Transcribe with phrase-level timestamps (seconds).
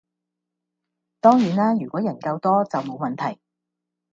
[1.19, 3.39] 當然啦如果人夠多就冇問題